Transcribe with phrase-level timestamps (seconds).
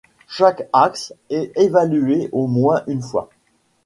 [0.27, 3.29] Chaque axe est évalué au moins une fois.